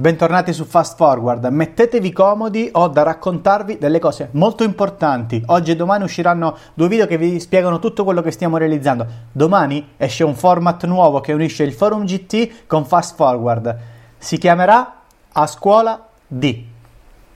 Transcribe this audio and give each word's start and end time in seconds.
Bentornati 0.00 0.52
su 0.52 0.64
Fast 0.64 0.94
Forward, 0.94 1.44
mettetevi 1.46 2.12
comodi, 2.12 2.68
ho 2.74 2.86
da 2.86 3.02
raccontarvi 3.02 3.78
delle 3.78 3.98
cose 3.98 4.28
molto 4.34 4.62
importanti. 4.62 5.42
Oggi 5.46 5.72
e 5.72 5.74
domani 5.74 6.04
usciranno 6.04 6.56
due 6.74 6.86
video 6.86 7.08
che 7.08 7.18
vi 7.18 7.40
spiegano 7.40 7.80
tutto 7.80 8.04
quello 8.04 8.22
che 8.22 8.30
stiamo 8.30 8.58
realizzando. 8.58 9.04
Domani 9.32 9.94
esce 9.96 10.22
un 10.22 10.36
format 10.36 10.84
nuovo 10.86 11.18
che 11.18 11.32
unisce 11.32 11.64
il 11.64 11.72
Forum 11.72 12.04
GT 12.04 12.66
con 12.68 12.84
Fast 12.84 13.16
Forward. 13.16 13.76
Si 14.16 14.38
chiamerà 14.38 15.00
A 15.32 15.46
Scuola 15.48 16.06
D. 16.28 16.62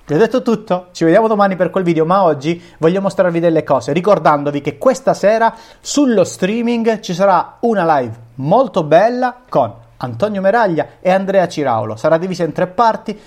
Vi 0.06 0.14
ho 0.14 0.18
detto 0.18 0.42
tutto, 0.42 0.86
ci 0.92 1.02
vediamo 1.02 1.26
domani 1.26 1.56
per 1.56 1.68
quel 1.68 1.82
video, 1.82 2.04
ma 2.04 2.22
oggi 2.22 2.62
voglio 2.78 3.00
mostrarvi 3.00 3.40
delle 3.40 3.64
cose, 3.64 3.92
ricordandovi 3.92 4.60
che 4.60 4.78
questa 4.78 5.14
sera 5.14 5.52
sullo 5.80 6.22
streaming 6.22 7.00
ci 7.00 7.12
sarà 7.12 7.56
una 7.62 7.98
live 7.98 8.16
molto 8.36 8.84
bella 8.84 9.38
con 9.48 9.90
Antonio 10.02 10.40
Meraglia 10.40 10.86
e 11.00 11.10
Andrea 11.10 11.48
Ciraulo. 11.48 11.96
Sarà 11.96 12.18
divisa 12.18 12.44
in 12.44 12.52
tre 12.52 12.66
parti. 12.66 13.18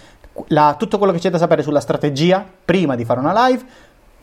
La, 0.48 0.75
tutto 0.78 0.98
quello 0.98 1.14
che 1.14 1.20
c'è 1.20 1.29
da 1.29 1.38
sapere 1.38 1.64
sulla 1.64 1.79
strategia 1.79 2.46
prima 2.65 2.96
di 2.96 3.06
fare 3.06 3.20
una 3.20 3.48
live, 3.48 3.64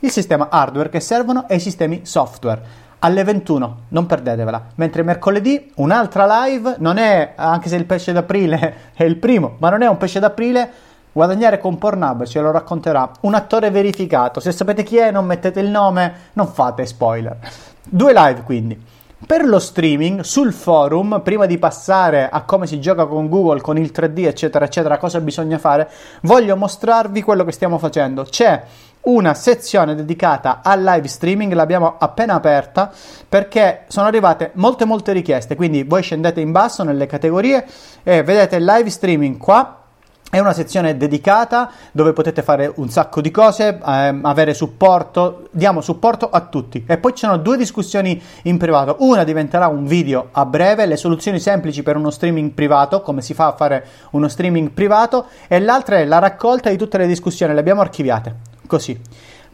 il 0.01 0.11
sistema 0.11 0.49
hardware 0.51 0.91
che 0.91 1.01
servono 1.01 1.49
e 1.49 1.57
i 1.57 1.61
sistemi 1.61 2.01
software. 2.05 2.91
Alle 2.99 3.25
21, 3.25 3.77
non 3.89 4.07
perdetevela. 4.07 4.67
Mentre 4.77 5.03
mercoledì 5.03 5.73
un'altra 5.77 6.45
live, 6.45 6.77
non 6.79 6.99
è, 6.99 7.33
anche 7.35 7.69
se 7.69 7.77
il 7.77 7.87
pesce 7.87 8.13
d'aprile 8.13 8.75
è 8.95 9.05
il 9.05 9.17
primo, 9.17 9.57
ma 9.59 9.71
non 9.71 9.83
è 9.83 9.89
un 9.89 9.97
pesce 9.97 10.21
d'aprile, 10.21 10.71
guadagnare 11.11 11.59
con 11.59 11.79
Pornhub, 11.79 12.25
ce 12.27 12.41
lo 12.41 12.51
racconterà 12.51 13.11
un 13.21 13.35
attore 13.35 13.71
verificato. 13.71 14.39
Se 14.39 14.53
sapete 14.53 14.83
chi 14.83 14.99
è, 14.99 15.11
non 15.11 15.25
mettete 15.25 15.61
il 15.61 15.69
nome, 15.69 16.15
non 16.35 16.47
fate 16.47 16.87
spoiler. 16.87 17.39
Due 17.83 18.13
live 18.13 18.43
quindi. 18.43 18.81
Per 19.25 19.45
lo 19.47 19.59
streaming 19.61 20.21
sul 20.21 20.53
forum, 20.53 21.21
prima 21.23 21.47
di 21.47 21.57
passare 21.57 22.29
a 22.29 22.43
come 22.43 22.67
si 22.67 22.81
gioca 22.81 23.07
con 23.07 23.29
Google, 23.29 23.61
con 23.61 23.79
il 23.79 23.93
3D, 23.95 24.27
eccetera, 24.27 24.65
eccetera, 24.65 24.99
cosa 24.99 25.21
bisogna 25.21 25.59
fare, 25.59 25.89
voglio 26.23 26.57
mostrarvi 26.57 27.23
quello 27.23 27.45
che 27.45 27.53
stiamo 27.53 27.79
facendo. 27.79 28.25
C'è 28.25 28.63
una 29.03 29.35
sezione 29.35 29.95
dedicata 29.95 30.61
al 30.63 30.83
live 30.83 31.09
streaming, 31.09 31.53
l'abbiamo 31.53 31.97
appena 31.99 32.35
aperta 32.35 32.93
perché 33.29 33.85
sono 33.89 34.07
arrivate 34.07 34.51
molte 34.55 34.85
molte 34.85 35.13
richieste, 35.13 35.57
quindi 35.57 35.83
voi 35.83 36.03
scendete 36.03 36.41
in 36.41 36.53
basso 36.53 36.83
nelle 36.83 37.07
categorie 37.07 37.65
e 38.03 38.23
vedete 38.23 38.59
live 38.59 38.91
streaming 38.91 39.39
qua 39.39 39.82
è 40.33 40.39
una 40.39 40.55
sezione 40.55 40.97
dedicata 40.97 41.71
dove 41.93 42.15
potete 42.15 42.41
fare 42.41 42.73
un 42.77 42.89
sacco 42.89 43.21
di 43.21 43.31
cose, 43.31 43.79
ehm, 43.85 44.25
avere 44.25 44.55
supporto, 44.55 45.49
diamo 45.51 45.83
supporto 45.83 46.31
a 46.31 46.41
tutti. 46.41 46.83
E 46.87 46.97
poi 46.97 47.13
ci 47.13 47.27
sono 47.27 47.37
due 47.37 47.59
discussioni 47.59 48.19
in 48.45 48.57
privato. 48.57 48.97
Una 49.01 49.25
diventerà 49.25 49.67
un 49.67 49.85
video 49.85 50.29
a 50.33 50.47
breve, 50.47 50.87
le 50.87 50.97
soluzioni 50.97 51.39
semplici 51.39 51.83
per 51.83 51.97
uno 51.97 52.09
streaming 52.09 52.53
privato, 52.53 53.03
come 53.03 53.21
si 53.21 53.35
fa 53.35 53.49
a 53.49 53.53
fare 53.53 53.85
uno 54.13 54.27
streaming 54.27 54.71
privato, 54.71 55.27
e 55.49 55.61
l'altra 55.61 55.99
è 55.99 56.07
la 56.07 56.19
raccolta 56.19 56.71
di 56.71 56.79
tutte 56.79 56.97
le 56.97 57.07
discussioni, 57.07 57.53
le 57.53 57.61
abbiamo 57.61 57.83
archiviate. 57.83 58.37
Così. 58.67 58.99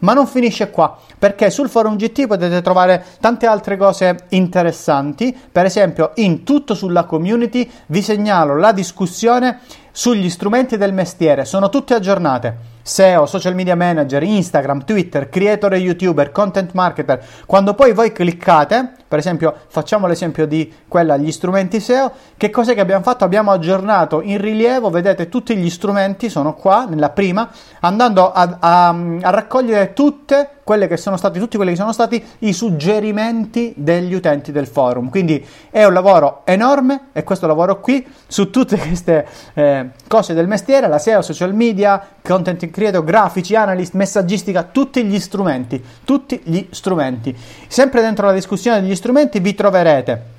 Ma 0.00 0.12
non 0.12 0.28
finisce 0.28 0.70
qua, 0.70 0.96
perché 1.18 1.50
sul 1.50 1.68
forum 1.68 1.96
GT 1.96 2.28
potete 2.28 2.62
trovare 2.62 3.04
tante 3.18 3.46
altre 3.46 3.76
cose 3.76 4.26
interessanti. 4.28 5.36
Per 5.50 5.64
esempio, 5.64 6.12
in 6.14 6.44
tutto 6.44 6.76
sulla 6.76 7.02
community 7.02 7.68
vi 7.86 8.00
segnalo 8.00 8.56
la 8.56 8.70
discussione 8.70 9.58
sugli 9.98 10.30
strumenti 10.30 10.76
del 10.76 10.92
mestiere, 10.92 11.44
sono 11.44 11.70
tutte 11.70 11.92
aggiornate. 11.92 12.76
SEO, 12.82 13.26
social 13.26 13.56
media 13.56 13.74
manager, 13.74 14.22
Instagram, 14.22 14.84
Twitter, 14.84 15.28
creator 15.28 15.74
e 15.74 15.78
youtuber, 15.78 16.30
content 16.30 16.70
marketer. 16.72 17.20
Quando 17.46 17.74
poi 17.74 17.92
voi 17.92 18.12
cliccate, 18.12 18.92
per 19.08 19.18
esempio, 19.18 19.52
facciamo 19.66 20.06
l'esempio 20.06 20.46
di 20.46 20.72
quella 20.86 21.16
gli 21.16 21.32
strumenti 21.32 21.80
SEO, 21.80 22.12
che 22.36 22.48
cos'è 22.48 22.74
che 22.74 22.80
abbiamo 22.80 23.02
fatto? 23.02 23.24
Abbiamo 23.24 23.50
aggiornato 23.50 24.22
in 24.22 24.40
rilievo, 24.40 24.88
vedete 24.88 25.28
tutti 25.28 25.56
gli 25.56 25.68
strumenti 25.68 26.28
sono 26.28 26.54
qua 26.54 26.84
nella 26.84 27.10
prima, 27.10 27.50
andando 27.80 28.30
a, 28.30 28.56
a, 28.60 28.88
a 28.90 29.30
raccogliere 29.30 29.94
tutte 29.94 30.57
quelle 30.68 30.86
che 30.86 30.98
sono 30.98 31.16
stati, 31.16 31.38
tutti 31.38 31.56
quelli 31.56 31.70
che 31.70 31.78
sono 31.78 31.94
stati 31.94 32.22
i 32.40 32.52
suggerimenti 32.52 33.72
degli 33.74 34.12
utenti 34.12 34.52
del 34.52 34.66
forum. 34.66 35.08
Quindi 35.08 35.42
è 35.70 35.82
un 35.86 35.94
lavoro 35.94 36.42
enorme 36.44 37.06
e 37.14 37.24
questo 37.24 37.46
lavoro 37.46 37.80
qui 37.80 38.06
su 38.26 38.50
tutte 38.50 38.76
queste 38.76 39.26
eh, 39.54 39.88
cose 40.06 40.34
del 40.34 40.46
mestiere, 40.46 40.86
la 40.86 40.98
SEO, 40.98 41.22
social 41.22 41.54
media, 41.54 42.06
content 42.22 42.68
creator, 42.68 43.02
grafici, 43.02 43.54
analyst, 43.54 43.94
messaggistica, 43.94 44.62
tutti 44.64 45.02
gli 45.04 45.18
strumenti, 45.18 45.82
tutti 46.04 46.38
gli 46.44 46.66
strumenti. 46.68 47.34
Sempre 47.66 48.02
dentro 48.02 48.26
la 48.26 48.34
discussione 48.34 48.82
degli 48.82 48.94
strumenti 48.94 49.40
vi 49.40 49.54
troverete 49.54 50.36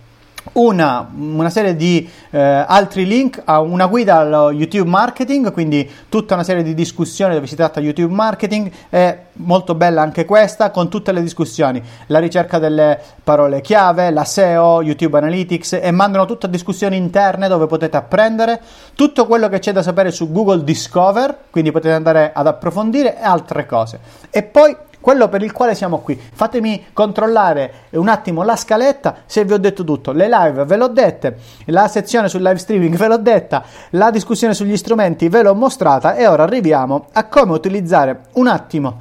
una, 0.53 1.09
una, 1.15 1.49
serie 1.49 1.75
di 1.75 2.09
eh, 2.29 2.39
altri 2.39 3.05
link 3.05 3.41
a 3.43 3.59
una 3.59 3.87
guida 3.87 4.17
allo 4.17 4.51
YouTube 4.51 4.89
marketing, 4.89 5.51
quindi 5.51 5.89
tutta 6.09 6.33
una 6.33 6.43
serie 6.43 6.63
di 6.63 6.73
discussioni 6.73 7.33
dove 7.33 7.47
si 7.47 7.55
tratta 7.55 7.79
YouTube 7.79 8.13
marketing, 8.13 8.71
è 8.89 9.17
molto 9.33 9.75
bella 9.75 10.01
anche 10.01 10.25
questa 10.25 10.71
con 10.71 10.89
tutte 10.89 11.11
le 11.11 11.21
discussioni, 11.21 11.81
la 12.07 12.19
ricerca 12.19 12.57
delle 12.57 12.99
parole 13.23 13.61
chiave, 13.61 14.11
la 14.11 14.25
SEO, 14.25 14.81
YouTube 14.81 15.17
Analytics 15.17 15.79
e 15.81 15.91
mandano 15.91 16.25
tutte 16.25 16.49
discussioni 16.49 16.97
interne 16.97 17.47
dove 17.47 17.67
potete 17.67 17.97
apprendere. 17.97 18.59
Tutto 18.95 19.25
quello 19.27 19.47
che 19.49 19.59
c'è 19.59 19.71
da 19.71 19.81
sapere 19.81 20.11
su 20.11 20.31
Google 20.31 20.63
Discover, 20.63 21.37
quindi 21.49 21.71
potete 21.71 21.93
andare 21.93 22.31
ad 22.33 22.47
approfondire 22.47 23.17
e 23.17 23.23
altre 23.23 23.65
cose. 23.65 23.99
E 24.29 24.43
poi 24.43 24.75
quello 25.09 25.27
per 25.27 25.41
il 25.41 25.51
quale 25.51 25.73
siamo 25.73 26.01
qui. 26.01 26.15
Fatemi 26.15 26.85
controllare 26.93 27.87
un 27.93 28.09
attimo 28.09 28.43
la 28.43 28.55
scaletta 28.55 29.15
se 29.25 29.43
vi 29.43 29.53
ho 29.53 29.57
detto 29.57 29.83
tutto. 29.83 30.11
Le 30.11 30.29
live 30.29 30.65
ve 30.65 30.75
l'ho 30.75 30.87
dette, 30.87 31.35
la 31.65 31.87
sezione 31.87 32.29
sul 32.29 32.43
live 32.43 32.59
streaming 32.59 32.95
ve 32.95 33.07
l'ho 33.07 33.17
detta, 33.17 33.63
la 33.91 34.11
discussione 34.11 34.53
sugli 34.53 34.77
strumenti 34.77 35.27
ve 35.27 35.41
l'ho 35.41 35.55
mostrata 35.55 36.13
e 36.13 36.27
ora 36.27 36.43
arriviamo 36.43 37.07
a 37.13 37.23
come 37.23 37.53
utilizzare 37.53 38.25
un 38.33 38.45
attimo 38.45 38.97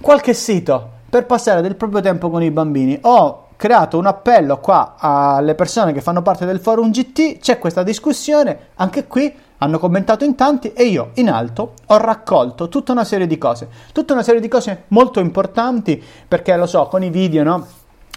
qualche 0.00 0.34
sito 0.34 0.90
per 1.08 1.24
passare 1.24 1.60
del 1.60 1.76
proprio 1.76 2.00
tempo 2.00 2.28
con 2.28 2.42
i 2.42 2.50
bambini. 2.50 2.98
Ho 3.02 3.46
creato 3.54 3.98
un 3.98 4.06
appello 4.06 4.58
qua 4.58 4.96
alle 4.98 5.54
persone 5.54 5.92
che 5.92 6.00
fanno 6.00 6.22
parte 6.22 6.46
del 6.46 6.58
forum 6.58 6.90
GT, 6.90 7.38
c'è 7.38 7.60
questa 7.60 7.84
discussione, 7.84 8.70
anche 8.74 9.06
qui 9.06 9.32
hanno 9.58 9.78
commentato 9.78 10.24
in 10.24 10.34
tanti 10.34 10.72
e 10.72 10.84
io 10.84 11.10
in 11.14 11.30
alto 11.30 11.74
ho 11.86 11.96
raccolto 11.96 12.68
tutta 12.68 12.92
una 12.92 13.04
serie 13.04 13.26
di 13.26 13.38
cose, 13.38 13.68
tutta 13.92 14.12
una 14.12 14.22
serie 14.22 14.40
di 14.40 14.48
cose 14.48 14.84
molto 14.88 15.20
importanti 15.20 16.02
perché 16.26 16.56
lo 16.56 16.66
so, 16.66 16.86
con 16.86 17.02
i 17.02 17.10
video, 17.10 17.42
no? 17.42 17.66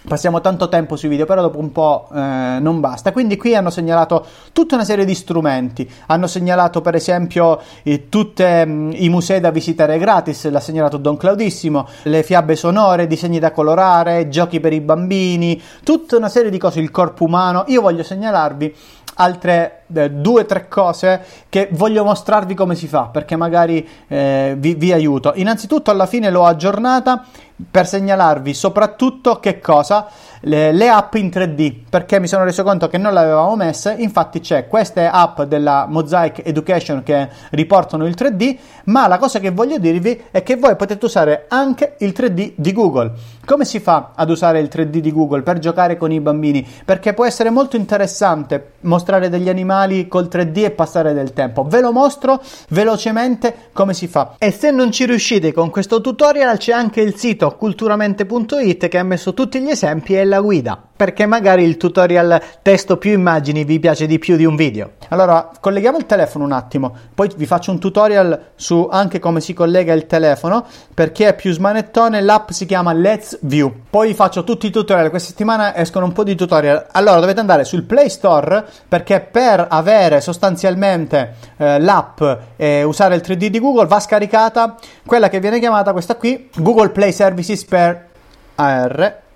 Passiamo 0.08 0.40
tanto 0.40 0.70
tempo 0.70 0.96
sui 0.96 1.10
video, 1.10 1.26
però 1.26 1.42
dopo 1.42 1.58
un 1.58 1.72
po' 1.72 2.08
eh, 2.10 2.16
non 2.58 2.80
basta. 2.80 3.12
Quindi 3.12 3.36
qui 3.36 3.54
hanno 3.54 3.68
segnalato 3.68 4.24
tutta 4.50 4.74
una 4.74 4.84
serie 4.84 5.04
di 5.04 5.14
strumenti. 5.14 5.88
Hanno 6.06 6.26
segnalato, 6.26 6.80
per 6.80 6.94
esempio, 6.94 7.60
eh, 7.82 8.08
tutti 8.08 8.42
mm, 8.42 8.92
i 8.94 9.10
musei 9.10 9.40
da 9.40 9.50
visitare 9.50 9.98
gratis, 9.98 10.48
l'ha 10.48 10.58
segnalato 10.58 10.96
Don 10.96 11.18
Claudissimo, 11.18 11.86
le 12.04 12.22
fiabe 12.22 12.56
sonore, 12.56 13.06
disegni 13.06 13.38
da 13.38 13.52
colorare, 13.52 14.30
giochi 14.30 14.58
per 14.58 14.72
i 14.72 14.80
bambini, 14.80 15.60
tutta 15.84 16.16
una 16.16 16.30
serie 16.30 16.50
di 16.50 16.56
cose, 16.56 16.80
il 16.80 16.90
corpo 16.90 17.24
umano. 17.24 17.64
Io 17.66 17.82
voglio 17.82 18.02
segnalarvi 18.02 18.74
altre 19.16 19.79
eh, 19.94 20.10
due 20.10 20.42
o 20.42 20.46
tre 20.46 20.68
cose 20.68 21.22
che 21.48 21.68
voglio 21.72 22.04
mostrarvi 22.04 22.54
come 22.54 22.74
si 22.74 22.86
fa 22.86 23.04
perché 23.04 23.36
magari 23.36 23.86
eh, 24.08 24.54
vi, 24.58 24.74
vi 24.74 24.92
aiuto. 24.92 25.32
Innanzitutto 25.34 25.90
alla 25.90 26.06
fine 26.06 26.30
l'ho 26.30 26.44
aggiornata 26.44 27.24
per 27.70 27.86
segnalarvi 27.86 28.54
soprattutto 28.54 29.38
che 29.40 29.60
cosa? 29.60 30.06
Le, 30.42 30.72
le, 30.72 30.88
app 30.88 31.14
in 31.16 31.26
3D 31.26 31.80
perché 31.90 32.18
mi 32.18 32.26
sono 32.26 32.44
reso 32.44 32.62
conto 32.62 32.88
che 32.88 32.96
non 32.96 33.12
le 33.12 33.18
avevamo 33.20 33.56
messe. 33.56 33.94
Infatti 33.98 34.40
c'è 34.40 34.68
queste 34.68 35.06
app 35.06 35.42
della 35.42 35.84
Mosaic 35.86 36.40
Education 36.46 37.02
che 37.02 37.28
riportano 37.50 38.06
il 38.06 38.14
3D 38.16 38.56
ma 38.84 39.06
la 39.06 39.18
cosa 39.18 39.38
che 39.38 39.50
voglio 39.50 39.78
dirvi 39.78 40.18
è 40.30 40.42
che 40.42 40.56
voi 40.56 40.76
potete 40.76 41.04
usare 41.04 41.44
anche 41.48 41.96
il 41.98 42.14
3D 42.16 42.52
di 42.56 42.72
Google. 42.72 43.12
Come 43.44 43.64
si 43.66 43.80
fa 43.80 44.12
ad 44.14 44.30
usare 44.30 44.60
il 44.60 44.70
3D 44.72 44.98
di 44.98 45.12
Google 45.12 45.42
per 45.42 45.58
giocare 45.58 45.98
con 45.98 46.10
i 46.10 46.20
bambini? 46.20 46.66
Perché 46.84 47.12
può 47.12 47.26
essere 47.26 47.50
molto 47.50 47.76
interessante 47.76 48.72
mostrare 48.82 49.28
degli 49.28 49.48
animali 49.48 49.79
col 50.08 50.28
3D 50.30 50.64
e 50.64 50.70
passare 50.70 51.12
del 51.12 51.32
tempo. 51.32 51.64
Ve 51.64 51.80
lo 51.80 51.92
mostro 51.92 52.42
velocemente 52.68 53.68
come 53.72 53.94
si 53.94 54.06
fa. 54.08 54.34
E 54.38 54.50
se 54.50 54.70
non 54.70 54.90
ci 54.90 55.06
riuscite 55.06 55.52
con 55.52 55.70
questo 55.70 56.00
tutorial 56.00 56.58
c'è 56.58 56.72
anche 56.72 57.00
il 57.00 57.16
sito 57.16 57.56
culturamente.it 57.56 58.88
che 58.88 58.98
ha 58.98 59.04
messo 59.04 59.34
tutti 59.34 59.60
gli 59.60 59.68
esempi 59.68 60.14
e 60.14 60.24
la 60.24 60.40
guida, 60.40 60.89
perché 61.00 61.24
magari 61.24 61.64
il 61.64 61.78
tutorial 61.78 62.38
testo 62.60 62.98
più 62.98 63.12
immagini 63.12 63.64
vi 63.64 63.80
piace 63.80 64.04
di 64.04 64.18
più 64.18 64.36
di 64.36 64.44
un 64.44 64.54
video. 64.54 64.90
Allora, 65.08 65.50
colleghiamo 65.58 65.96
il 65.96 66.04
telefono 66.04 66.44
un 66.44 66.52
attimo, 66.52 66.94
poi 67.14 67.30
vi 67.36 67.46
faccio 67.46 67.70
un 67.70 67.78
tutorial 67.78 68.48
su 68.54 68.86
anche 68.92 69.18
come 69.18 69.40
si 69.40 69.54
collega 69.54 69.94
il 69.94 70.04
telefono, 70.04 70.62
perché 70.92 71.28
è 71.28 71.34
più 71.34 71.54
smanettone, 71.54 72.20
l'app 72.20 72.50
si 72.50 72.66
chiama 72.66 72.92
Let's 72.92 73.38
View. 73.40 73.84
Poi 73.88 74.08
vi 74.08 74.14
faccio 74.14 74.44
tutti 74.44 74.66
i 74.66 74.70
tutorial, 74.70 75.08
questa 75.08 75.30
settimana 75.30 75.74
escono 75.74 76.04
un 76.04 76.12
po' 76.12 76.22
di 76.22 76.34
tutorial. 76.34 76.88
Allora, 76.92 77.18
dovete 77.18 77.40
andare 77.40 77.64
sul 77.64 77.84
Play 77.84 78.10
Store, 78.10 78.62
perché 78.86 79.20
per 79.20 79.68
avere 79.70 80.20
sostanzialmente 80.20 81.34
eh, 81.56 81.80
l'app 81.80 82.22
e 82.56 82.82
usare 82.82 83.14
il 83.14 83.22
3D 83.24 83.46
di 83.46 83.58
Google 83.58 83.86
va 83.86 84.00
scaricata 84.00 84.76
quella 85.06 85.30
che 85.30 85.40
viene 85.40 85.60
chiamata 85.60 85.92
questa 85.92 86.16
qui, 86.16 86.50
Google 86.56 86.90
Play 86.90 87.12
Services 87.12 87.64
per 87.64 88.08
AR 88.56 89.28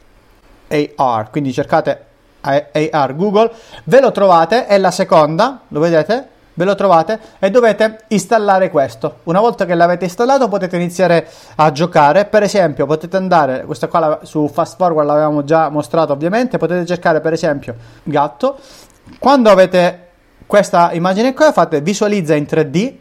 AR, 0.97 1.31
quindi 1.31 1.53
cercate 1.53 2.05
AR 2.41 3.17
Google, 3.17 3.51
ve 3.85 4.01
lo 4.01 4.13
trovate, 4.13 4.67
è 4.67 4.79
la 4.79 4.91
seconda, 4.91 5.61
lo 5.69 5.81
vedete? 5.81 6.33
ve 6.55 6.65
lo 6.65 6.75
trovate 6.75 7.19
e 7.39 7.51
dovete 7.51 8.05
installare 8.09 8.71
questo. 8.71 9.19
Una 9.25 9.41
volta 9.41 9.67
che 9.67 9.75
l'avete 9.75 10.05
installato 10.05 10.49
potete 10.49 10.77
iniziare 10.77 11.29
a 11.57 11.73
giocare, 11.73 12.25
per 12.25 12.43
esempio 12.43 12.87
potete 12.87 13.17
andare, 13.17 13.65
questa 13.65 13.89
qua 13.89 14.21
su 14.23 14.49
Fast 14.49 14.77
Forward 14.77 15.07
l'avevamo 15.07 15.45
già 15.45 15.69
mostrato 15.69 16.13
ovviamente, 16.13 16.59
potete 16.59 16.87
cercare 16.87 17.21
per 17.21 17.33
esempio 17.33 17.75
gatto, 18.05 18.59
quando 19.19 19.51
avete 19.51 20.01
questa 20.47 20.93
immagine 20.93 21.35
qua 21.35 21.53
fate 21.53 21.81
visualizza 21.81 22.35
in 22.35 22.45
3D, 22.45 22.95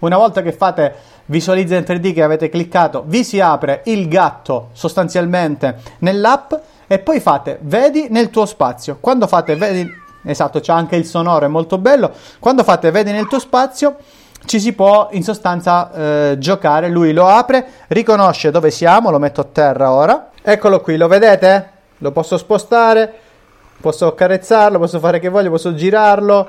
una 0.00 0.16
volta 0.16 0.42
che 0.42 0.52
fate 0.52 0.94
visualizza 1.26 1.76
in 1.76 1.84
3D 1.86 2.14
che 2.14 2.22
avete 2.22 2.48
cliccato, 2.48 3.04
vi 3.06 3.24
si 3.24 3.40
apre 3.40 3.82
il 3.86 4.08
gatto 4.08 4.68
sostanzialmente 4.72 5.80
nell'app 6.00 6.52
e 6.88 6.98
poi 6.98 7.20
fate 7.20 7.58
vedi 7.62 8.08
nel 8.10 8.30
tuo 8.30 8.46
spazio. 8.46 8.96
Quando 8.98 9.26
fate 9.26 9.54
vedi, 9.54 9.88
esatto, 10.24 10.58
c'è 10.58 10.72
anche 10.72 10.96
il 10.96 11.04
sonoro, 11.04 11.44
è 11.44 11.48
molto 11.48 11.78
bello. 11.78 12.10
Quando 12.40 12.64
fate 12.64 12.90
vedi 12.90 13.12
nel 13.12 13.28
tuo 13.28 13.38
spazio 13.38 13.96
ci 14.46 14.58
si 14.58 14.72
può 14.72 15.08
in 15.12 15.22
sostanza 15.22 15.92
eh, 15.92 16.38
giocare, 16.38 16.88
lui 16.88 17.12
lo 17.12 17.28
apre, 17.28 17.66
riconosce 17.88 18.50
dove 18.50 18.70
siamo, 18.70 19.10
lo 19.10 19.18
metto 19.18 19.42
a 19.42 19.44
terra 19.44 19.92
ora. 19.92 20.30
Eccolo 20.42 20.80
qui, 20.80 20.96
lo 20.96 21.08
vedete? 21.08 21.70
Lo 21.98 22.10
posso 22.10 22.38
spostare, 22.38 23.12
posso 23.80 24.06
accarezzarlo, 24.06 24.78
posso 24.78 24.98
fare 24.98 25.18
che 25.18 25.28
voglio, 25.28 25.50
posso 25.50 25.74
girarlo. 25.74 26.48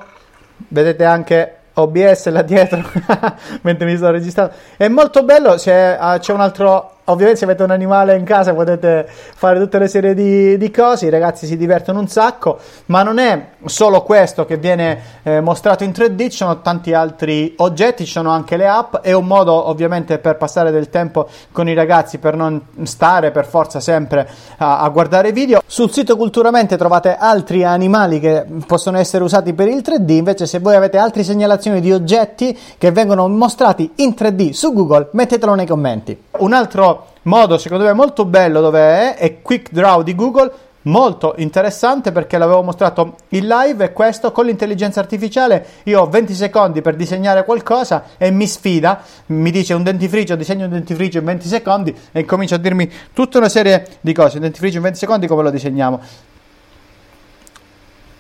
Vedete 0.70 1.04
anche 1.04 1.56
OBS 1.74 2.30
là 2.30 2.42
dietro 2.42 2.82
mentre 3.62 3.86
mi 3.86 3.98
sto 3.98 4.10
registrando. 4.10 4.54
È 4.78 4.88
molto 4.88 5.24
bello, 5.24 5.56
c'è, 5.56 5.98
uh, 6.00 6.18
c'è 6.18 6.32
un 6.32 6.42
altro 6.42 6.99
ovviamente 7.10 7.40
se 7.40 7.46
avete 7.46 7.64
un 7.64 7.72
animale 7.72 8.16
in 8.16 8.24
casa 8.24 8.54
potete 8.54 9.08
fare 9.08 9.60
tutte 9.60 9.80
le 9.80 9.88
serie 9.88 10.14
di, 10.14 10.58
di, 10.58 10.72
cose, 10.72 11.08
i 11.08 11.10
ragazzi 11.10 11.46
si 11.46 11.58
divertono 11.58 12.00
un 12.00 12.08
sacco, 12.08 12.60
ma 12.88 13.04
non 13.04 13.20
è 13.20 13.50
solo 13.66 14.02
questo 14.04 14.46
che 14.46 14.58
viene 14.58 15.02
eh, 15.24 15.42
mostrato 15.42 15.84
in 15.84 15.92
3D, 15.92 16.30
ci 16.30 16.38
sono 16.38 16.62
tanti 16.62 16.94
altri 16.94 17.54
oggetti, 17.58 18.06
ci 18.06 18.12
sono 18.12 18.30
anche 18.32 18.58
le 18.58 18.68
app, 18.68 18.98
è 18.98 19.14
un 19.14 19.26
modo 19.26 19.68
ovviamente 19.70 20.18
per 20.20 20.38
passare 20.38 20.72
del 20.72 20.90
tempo 20.90 21.28
con 21.52 21.68
i 21.68 21.74
ragazzi, 21.74 22.18
per 22.18 22.36
non 22.36 22.62
stare 22.84 23.32
per 23.32 23.46
forza 23.46 23.80
sempre 23.80 24.28
a, 24.58 24.80
a 24.80 24.90
guardare 24.90 25.32
video. 25.32 25.62
Sul 25.66 25.92
sito 25.92 26.16
Culturamente 26.16 26.78
trovate 26.78 27.16
altri 27.16 27.64
animali 27.64 28.20
che 28.20 28.46
possono 28.66 28.98
essere 28.98 29.24
usati 29.24 29.54
per 29.54 29.68
il 29.68 29.82
3D, 29.86 30.10
invece 30.12 30.46
se 30.46 30.60
voi 30.60 30.76
avete 30.76 30.98
altre 30.98 31.24
segnalazioni 31.24 31.80
di 31.80 31.92
oggetti 31.92 32.58
che 32.78 32.92
vengono 32.92 33.28
mostrati 33.28 33.92
in 33.96 34.16
3D 34.18 34.52
su 34.52 34.74
Google, 34.74 35.10
mettetelo 35.12 35.56
nei 35.56 35.66
commenti. 35.66 36.18
Un 36.40 36.54
altro 36.54 36.99
modo 37.24 37.58
secondo 37.58 37.86
me 37.86 37.94
molto 37.94 38.26
bello 38.26 38.62
dove 38.62 38.80
è, 38.80 39.16
è 39.16 39.42
Quick 39.42 39.72
Draw 39.72 40.04
di 40.04 40.16
Google, 40.16 40.52
molto 40.84 41.34
interessante 41.38 42.12
perché 42.12 42.38
l'avevo 42.38 42.64
mostrato 42.64 43.16
in 43.30 43.48
live 43.48 43.84
e 43.84 43.94
questo 43.94 44.32
con 44.32 44.46
l'intelligenza 44.46 45.00
artificiale 45.00 45.66
io 45.84 46.02
ho 46.02 46.08
20 46.08 46.34
secondi 46.34 46.82
per 46.82 46.96
disegnare 46.96 47.44
qualcosa 47.44 48.06
e 48.18 48.32
mi 48.32 48.48
sfida, 48.48 49.04
mi 49.28 49.52
dice 49.52 49.74
un 49.74 49.84
dentifricio, 49.84 50.36
disegno 50.36 50.66
un 50.66 50.72
dentifricio 50.72 51.18
in 51.18 51.26
20 51.26 51.48
secondi 51.48 51.96
e 52.12 52.24
comincia 52.26 52.56
a 52.56 52.60
dirmi 52.60 52.90
tutta 53.14 53.38
una 53.38 53.50
serie 53.50 53.86
di 54.02 54.14
cose, 54.14 54.38
un 54.38 54.44
dentifricio 54.44 54.78
in 54.78 54.84
20 54.84 54.98
secondi 54.98 55.28
come 55.28 55.44
lo 55.44 55.50
disegniamo. 55.50 56.02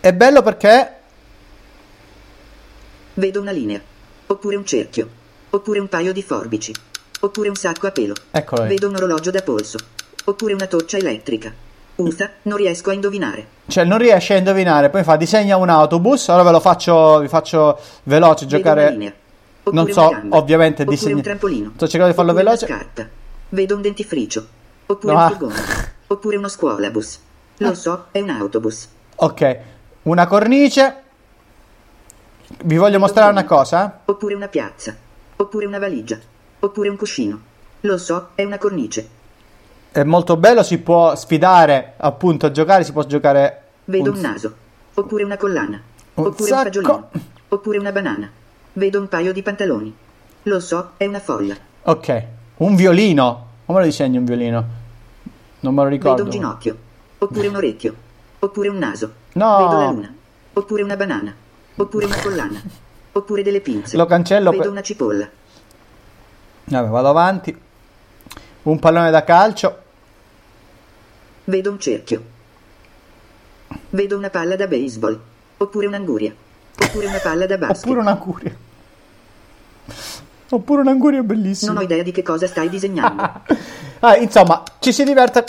È 0.01 0.13
bello 0.13 0.41
perché 0.41 0.93
vedo 3.15 3.41
una 3.41 3.51
linea, 3.51 3.81
oppure 4.27 4.55
un 4.55 4.65
cerchio, 4.65 5.09
oppure 5.49 5.79
un 5.79 5.89
paio 5.89 6.13
di 6.13 6.23
forbici. 6.23 6.73
Oppure 7.21 7.49
un 7.49 7.55
sacco 7.55 7.87
a 7.87 7.91
pelo. 7.91 8.13
Eccolo. 8.31 8.63
Vedo 8.63 8.87
un 8.87 8.95
orologio 8.95 9.31
da 9.31 9.41
polso. 9.41 9.77
Oppure 10.25 10.53
una 10.53 10.67
torcia 10.67 10.97
elettrica. 10.97 11.51
Usa, 11.95 12.31
non 12.43 12.57
riesco 12.57 12.91
a 12.91 12.93
indovinare. 12.93 13.45
Cioè, 13.67 13.83
non 13.83 13.97
riesce 13.97 14.35
a 14.35 14.37
indovinare. 14.37 14.89
Poi 14.89 15.03
fa 15.03 15.17
disegna 15.17 15.57
un 15.57 15.67
autobus. 15.69 16.27
Ora 16.29 16.43
ve 16.43 16.51
lo 16.51 16.59
faccio, 16.61 17.19
vi 17.19 17.27
faccio 17.27 17.77
veloce 18.03 18.45
giocare. 18.45 18.81
Una 18.83 18.89
linea. 18.91 19.13
Oppure 19.63 19.75
Non 19.75 19.91
so, 19.91 20.21
ovviamente 20.29 20.85
disegna. 20.85 21.15
un 21.15 21.21
trampolino. 21.21 21.71
Sto 21.75 21.87
cercando 21.87 22.07
di 22.07 22.13
farlo 22.15 22.31
Oppure 22.31 22.45
veloce. 22.45 22.65
Una 22.65 22.75
scarpa. 22.77 23.07
Vedo 23.49 23.75
un 23.75 23.81
dentifricio. 23.81 24.47
Oppure 24.85 25.13
No. 25.13 25.21
un 25.23 25.29
furgone. 25.29 25.53
Oppure 26.07 26.37
uno 26.37 26.47
scuolabus. 26.47 27.19
Lo 27.57 27.73
so, 27.75 28.05
è 28.11 28.21
un 28.21 28.29
autobus. 28.29 28.87
Ok, 29.17 29.57
una 30.03 30.25
cornice. 30.27 31.03
Vi 32.63 32.77
voglio 32.77 32.97
mostrare 32.99 33.29
una 33.31 33.43
cosa. 33.43 33.99
Oppure 34.05 34.33
una 34.35 34.47
piazza. 34.47 34.95
Oppure 35.35 35.65
una 35.65 35.77
valigia. 35.79 36.17
Oppure 36.59 36.89
un 36.89 36.97
cuscino. 36.97 37.39
Lo 37.81 37.97
so, 37.97 38.29
è 38.35 38.43
una 38.43 38.57
cornice. 38.57 39.07
È 39.91 40.03
molto 40.03 40.37
bello, 40.37 40.61
si 40.63 40.77
può 40.79 41.15
sfidare 41.15 41.93
appunto 41.97 42.45
a 42.45 42.51
giocare, 42.51 42.83
si 42.83 42.91
può 42.91 43.03
giocare 43.05 43.61
Vedo 43.85 44.11
un- 44.11 44.15
un 44.17 44.21
naso. 44.21 44.53
Oppure 44.95 45.23
una 45.23 45.37
collana. 45.37 45.81
Un 46.15 46.25
oppure 46.25 46.49
sacco. 46.49 46.59
un 46.59 46.63
fagiolino. 46.65 47.09
Oppure 47.49 47.77
una 47.77 47.91
banana. 47.91 48.29
Vedo 48.73 48.99
un 48.99 49.07
paio 49.07 49.33
di 49.33 49.41
pantaloni. 49.41 49.95
Lo 50.43 50.59
so, 50.59 50.91
è 50.97 51.05
una 51.05 51.19
folla. 51.19 51.55
Ok, 51.83 52.23
un 52.57 52.75
violino. 52.75 53.47
Come 53.65 53.79
lo 53.79 53.85
disegni 53.85 54.17
un 54.17 54.25
violino? 54.25 54.65
Non 55.61 55.73
me 55.73 55.83
lo 55.83 55.89
ricordo. 55.89 56.15
Vedo 56.15 56.23
un 56.25 56.29
ginocchio. 56.29 56.77
Oppure 57.19 57.47
un 57.47 57.55
orecchio. 57.55 57.95
Oppure 58.39 58.69
un 58.69 58.77
naso. 58.77 59.11
No. 59.33 59.57
Vedo 59.57 59.77
la 59.79 59.89
luna. 59.91 60.13
Oppure 60.53 60.83
una 60.83 60.95
banana. 60.95 61.33
Oppure 61.75 62.05
una 62.05 62.21
collana. 62.21 62.61
Oppure 63.13 63.41
delle 63.43 63.61
pinze. 63.61 63.97
Lo 63.97 64.05
cancello 64.05 64.51
Vedo 64.51 64.61
per- 64.63 64.71
una 64.71 64.81
cipolla. 64.81 65.29
Vabbè, 66.69 66.87
vado 66.87 67.09
avanti. 67.09 67.57
Un 68.63 68.79
pallone 68.79 69.09
da 69.09 69.23
calcio. 69.23 69.81
Vedo 71.45 71.71
un 71.71 71.79
cerchio. 71.79 72.23
Vedo 73.89 74.17
una 74.17 74.29
palla 74.29 74.55
da 74.55 74.67
baseball. 74.67 75.19
Oppure 75.57 75.87
un'anguria. 75.87 76.33
Oppure 76.81 77.07
una 77.07 77.17
palla 77.17 77.45
da 77.47 77.57
basket. 77.57 77.85
Oppure 77.85 77.99
un'anguria. 77.99 78.55
Oppure 80.51 80.81
un'anguria 80.81 81.23
bellissima. 81.23 81.73
Non 81.73 81.81
ho 81.81 81.85
idea 81.85 82.03
di 82.03 82.11
che 82.11 82.23
cosa 82.23 82.47
stai 82.47 82.69
disegnando. 82.69 83.31
Ah, 84.01 84.15
insomma, 84.15 84.63
ci 84.79 84.93
si 84.93 85.03
diverte 85.03 85.43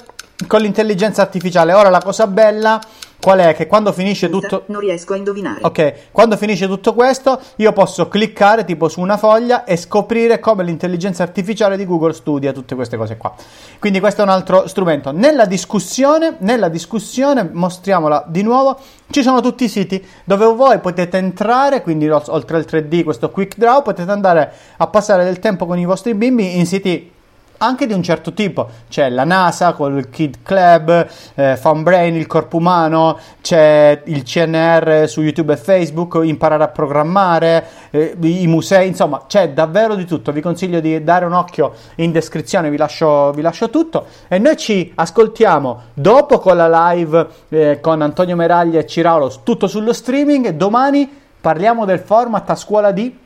con 0.48 0.60
l'intelligenza 0.60 1.22
artificiale. 1.22 1.72
Ora 1.72 1.88
la 1.88 2.00
cosa 2.00 2.26
bella 2.26 2.80
qual 3.20 3.38
è? 3.38 3.54
Che 3.54 3.66
quando 3.66 3.92
finisce 3.92 4.28
tutto 4.28 4.64
Non 4.66 4.80
riesco 4.80 5.12
a 5.12 5.16
indovinare. 5.16 5.60
Ok, 5.62 5.94
quando 6.10 6.36
finisce 6.36 6.66
tutto 6.66 6.94
questo, 6.94 7.40
io 7.56 7.72
posso 7.72 8.08
cliccare 8.08 8.64
tipo 8.64 8.88
su 8.88 9.00
una 9.00 9.16
foglia 9.16 9.64
e 9.64 9.76
scoprire 9.76 10.40
come 10.40 10.64
l'intelligenza 10.64 11.22
artificiale 11.22 11.76
di 11.76 11.84
Google 11.84 12.12
studia 12.12 12.52
tutte 12.52 12.74
queste 12.74 12.96
cose 12.96 13.16
qua. 13.16 13.34
Quindi 13.78 14.00
questo 14.00 14.22
è 14.22 14.24
un 14.24 14.30
altro 14.30 14.66
strumento. 14.66 15.12
Nella 15.12 15.44
discussione, 15.44 16.36
nella 16.38 16.68
discussione, 16.68 17.48
mostriamola 17.52 18.24
di 18.26 18.42
nuovo, 18.42 18.78
ci 19.10 19.22
sono 19.22 19.40
tutti 19.40 19.64
i 19.64 19.68
siti 19.68 20.04
dove 20.24 20.46
voi 20.46 20.78
potete 20.78 21.18
entrare, 21.18 21.82
quindi 21.82 22.08
ol- 22.08 22.22
oltre 22.28 22.56
al 22.56 22.66
3D, 22.68 23.04
questo 23.04 23.30
Quick 23.30 23.58
Draw, 23.58 23.82
potete 23.82 24.10
andare 24.10 24.52
a 24.78 24.86
passare 24.86 25.24
del 25.24 25.38
tempo 25.38 25.66
con 25.66 25.78
i 25.78 25.84
vostri 25.84 26.14
bimbi 26.14 26.58
in 26.58 26.66
siti 26.66 27.18
anche 27.62 27.86
di 27.86 27.92
un 27.92 28.02
certo 28.02 28.32
tipo. 28.32 28.68
C'è 28.88 29.08
la 29.10 29.24
NASA 29.24 29.72
col 29.72 30.08
Kid 30.08 30.38
Club, 30.42 31.06
eh, 31.34 31.56
Funbrain, 31.56 32.14
il 32.14 32.26
corpo 32.26 32.56
umano, 32.56 33.18
c'è 33.42 34.02
il 34.06 34.22
CNR 34.22 35.08
su 35.08 35.20
YouTube 35.20 35.52
e 35.52 35.56
Facebook, 35.56 36.20
imparare 36.22 36.62
a 36.62 36.68
programmare, 36.68 37.66
eh, 37.90 38.16
i 38.20 38.46
musei, 38.46 38.88
insomma, 38.88 39.24
c'è 39.26 39.50
davvero 39.50 39.94
di 39.94 40.06
tutto. 40.06 40.32
Vi 40.32 40.40
consiglio 40.40 40.80
di 40.80 41.02
dare 41.04 41.26
un 41.26 41.32
occhio 41.32 41.74
in 41.96 42.12
descrizione, 42.12 42.70
vi 42.70 42.78
lascio, 42.78 43.32
vi 43.32 43.42
lascio 43.42 43.68
tutto. 43.68 44.06
E 44.28 44.38
noi 44.38 44.56
ci 44.56 44.90
ascoltiamo 44.94 45.82
dopo 45.92 46.38
con 46.38 46.56
la 46.56 46.92
live 46.92 47.26
eh, 47.50 47.78
con 47.80 48.00
Antonio 48.00 48.36
Meraglia 48.36 48.80
e 48.80 48.86
Ciraulo, 48.86 49.32
tutto 49.42 49.66
sullo 49.66 49.92
streaming. 49.92 50.50
Domani 50.50 51.08
parliamo 51.40 51.84
del 51.84 52.00
format 52.00 52.48
a 52.48 52.54
scuola 52.54 52.90
di 52.90 53.18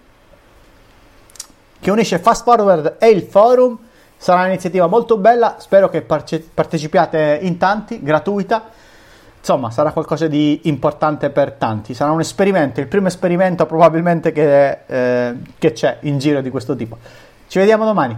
che 1.81 1.91
unisce 1.91 2.19
Fast 2.19 2.45
Forward 2.45 2.97
e 2.99 3.09
il 3.11 3.23
forum. 3.23 3.79
Sarà 4.25 4.45
un'iniziativa 4.45 4.87
molto 4.87 5.19
bella, 5.19 5.57
spero 5.59 5.91
che 5.91 6.01
parce- 6.01 6.43
partecipiate 6.55 7.41
in 7.43 7.59
tanti, 7.59 8.03
gratuita. 8.03 8.71
Insomma, 9.37 9.71
sarà 9.71 9.93
qualcosa 9.93 10.29
di 10.29 10.61
importante 10.63 11.29
per 11.29 11.53
tanti. 11.53 11.93
Sarà 11.93 12.11
un 12.11 12.21
esperimento, 12.21 12.81
il 12.81 12.87
primo 12.87 13.09
esperimento 13.09 13.67
probabilmente 13.67 14.33
che, 14.33 14.79
eh, 14.87 15.35
che 15.59 15.73
c'è 15.73 15.99
in 16.01 16.17
giro 16.17 16.41
di 16.41 16.49
questo 16.49 16.75
tipo. 16.75 16.97
Ci 17.47 17.59
vediamo 17.59 17.85
domani. 17.85 18.17